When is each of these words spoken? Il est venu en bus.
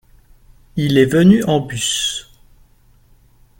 Il 0.77 0.97
est 0.97 1.05
venu 1.05 1.43
en 1.43 1.59
bus. 1.59 2.31